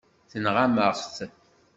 Tenɣam-aɣ-t. 0.31 1.17